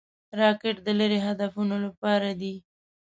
[0.39, 2.53] راکټ د لیرې هدفونو لپاره دی